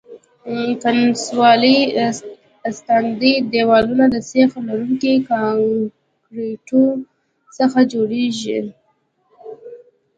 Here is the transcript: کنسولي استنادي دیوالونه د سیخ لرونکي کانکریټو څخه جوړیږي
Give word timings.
کنسولي 0.83 1.77
استنادي 2.69 3.33
دیوالونه 3.51 4.05
د 4.13 4.15
سیخ 4.31 4.51
لرونکي 4.67 5.13
کانکریټو 5.29 6.83
څخه 7.57 7.79
جوړیږي 7.93 8.59